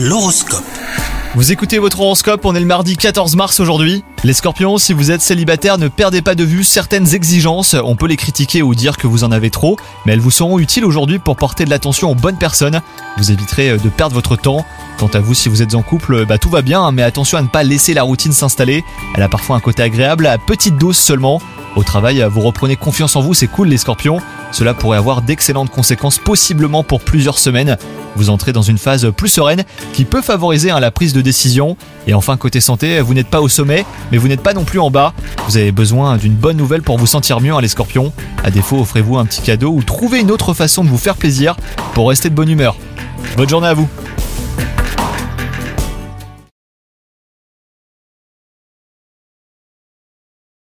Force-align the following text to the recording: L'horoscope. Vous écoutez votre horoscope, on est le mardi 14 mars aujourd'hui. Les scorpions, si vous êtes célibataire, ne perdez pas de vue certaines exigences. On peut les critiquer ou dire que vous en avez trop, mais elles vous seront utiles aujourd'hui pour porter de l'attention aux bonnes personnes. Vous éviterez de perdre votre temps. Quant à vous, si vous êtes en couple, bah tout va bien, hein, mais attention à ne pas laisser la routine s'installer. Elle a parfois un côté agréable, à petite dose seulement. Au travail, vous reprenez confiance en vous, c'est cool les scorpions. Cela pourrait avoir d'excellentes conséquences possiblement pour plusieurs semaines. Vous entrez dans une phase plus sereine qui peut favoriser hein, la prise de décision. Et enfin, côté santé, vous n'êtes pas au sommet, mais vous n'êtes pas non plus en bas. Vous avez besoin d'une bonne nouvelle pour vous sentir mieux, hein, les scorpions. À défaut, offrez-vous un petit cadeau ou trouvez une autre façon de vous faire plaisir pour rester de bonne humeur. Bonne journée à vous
L'horoscope. 0.00 0.62
Vous 1.34 1.50
écoutez 1.50 1.80
votre 1.80 1.98
horoscope, 1.98 2.44
on 2.44 2.54
est 2.54 2.60
le 2.60 2.66
mardi 2.66 2.96
14 2.96 3.34
mars 3.34 3.58
aujourd'hui. 3.58 4.04
Les 4.22 4.32
scorpions, 4.32 4.78
si 4.78 4.92
vous 4.92 5.10
êtes 5.10 5.20
célibataire, 5.20 5.76
ne 5.76 5.88
perdez 5.88 6.22
pas 6.22 6.36
de 6.36 6.44
vue 6.44 6.62
certaines 6.62 7.16
exigences. 7.16 7.74
On 7.74 7.96
peut 7.96 8.06
les 8.06 8.16
critiquer 8.16 8.62
ou 8.62 8.76
dire 8.76 8.96
que 8.96 9.08
vous 9.08 9.24
en 9.24 9.32
avez 9.32 9.50
trop, 9.50 9.76
mais 10.06 10.12
elles 10.12 10.20
vous 10.20 10.30
seront 10.30 10.60
utiles 10.60 10.84
aujourd'hui 10.84 11.18
pour 11.18 11.34
porter 11.34 11.64
de 11.64 11.70
l'attention 11.70 12.12
aux 12.12 12.14
bonnes 12.14 12.38
personnes. 12.38 12.80
Vous 13.16 13.32
éviterez 13.32 13.76
de 13.76 13.88
perdre 13.88 14.14
votre 14.14 14.36
temps. 14.36 14.64
Quant 14.98 15.08
à 15.08 15.18
vous, 15.18 15.34
si 15.34 15.48
vous 15.48 15.62
êtes 15.62 15.74
en 15.74 15.82
couple, 15.82 16.24
bah 16.26 16.38
tout 16.38 16.48
va 16.48 16.62
bien, 16.62 16.80
hein, 16.80 16.92
mais 16.92 17.02
attention 17.02 17.36
à 17.36 17.42
ne 17.42 17.48
pas 17.48 17.64
laisser 17.64 17.92
la 17.92 18.04
routine 18.04 18.32
s'installer. 18.32 18.84
Elle 19.16 19.22
a 19.24 19.28
parfois 19.28 19.56
un 19.56 19.60
côté 19.60 19.82
agréable, 19.82 20.28
à 20.28 20.38
petite 20.38 20.78
dose 20.78 20.96
seulement. 20.96 21.42
Au 21.74 21.82
travail, 21.82 22.24
vous 22.30 22.40
reprenez 22.40 22.76
confiance 22.76 23.16
en 23.16 23.20
vous, 23.20 23.34
c'est 23.34 23.48
cool 23.48 23.66
les 23.66 23.78
scorpions. 23.78 24.20
Cela 24.52 24.74
pourrait 24.74 24.98
avoir 24.98 25.22
d'excellentes 25.22 25.70
conséquences 25.70 26.18
possiblement 26.18 26.84
pour 26.84 27.00
plusieurs 27.00 27.38
semaines. 27.38 27.76
Vous 28.18 28.30
entrez 28.30 28.52
dans 28.52 28.62
une 28.62 28.78
phase 28.78 29.12
plus 29.16 29.28
sereine 29.28 29.62
qui 29.92 30.04
peut 30.04 30.22
favoriser 30.22 30.72
hein, 30.72 30.80
la 30.80 30.90
prise 30.90 31.12
de 31.12 31.20
décision. 31.20 31.76
Et 32.08 32.14
enfin, 32.14 32.36
côté 32.36 32.60
santé, 32.60 33.00
vous 33.00 33.14
n'êtes 33.14 33.28
pas 33.28 33.40
au 33.40 33.48
sommet, 33.48 33.86
mais 34.10 34.18
vous 34.18 34.26
n'êtes 34.26 34.42
pas 34.42 34.54
non 34.54 34.64
plus 34.64 34.80
en 34.80 34.90
bas. 34.90 35.14
Vous 35.46 35.56
avez 35.56 35.70
besoin 35.70 36.16
d'une 36.16 36.34
bonne 36.34 36.56
nouvelle 36.56 36.82
pour 36.82 36.98
vous 36.98 37.06
sentir 37.06 37.40
mieux, 37.40 37.54
hein, 37.54 37.60
les 37.60 37.68
scorpions. 37.68 38.12
À 38.42 38.50
défaut, 38.50 38.80
offrez-vous 38.80 39.18
un 39.18 39.24
petit 39.24 39.40
cadeau 39.40 39.70
ou 39.70 39.84
trouvez 39.84 40.18
une 40.18 40.32
autre 40.32 40.52
façon 40.52 40.82
de 40.82 40.88
vous 40.88 40.98
faire 40.98 41.14
plaisir 41.14 41.54
pour 41.94 42.08
rester 42.08 42.28
de 42.28 42.34
bonne 42.34 42.50
humeur. 42.50 42.76
Bonne 43.36 43.48
journée 43.48 43.68
à 43.68 43.74
vous 43.74 43.88